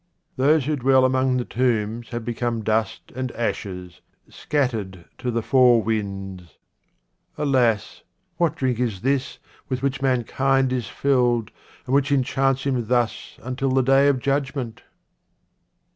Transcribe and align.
Those 0.35 0.65
who 0.65 0.75
dwell 0.77 1.05
among 1.05 1.37
the 1.37 1.45
tombs 1.45 2.09
have 2.09 2.25
be 2.25 2.33
come 2.33 2.63
dust 2.63 3.11
and 3.15 3.31
ashes, 3.33 4.01
scattered 4.27 5.05
to 5.19 5.29
the 5.29 5.43
four 5.43 5.83
winds. 5.83 6.57
Alas! 7.37 8.01
what 8.37 8.55
drink 8.55 8.79
is 8.79 9.01
this 9.01 9.37
with 9.69 9.83
which 9.83 10.01
mankind 10.01 10.73
is 10.73 10.87
filled, 10.87 11.51
and 11.85 11.93
which 11.93 12.11
enchants 12.11 12.63
him 12.63 12.87
thus 12.87 13.37
until 13.43 13.69
the 13.69 13.83
day 13.83 14.07
of 14.07 14.17
judgment 14.17 14.81